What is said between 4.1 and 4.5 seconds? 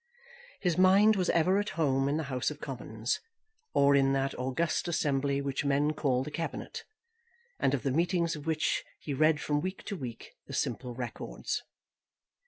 that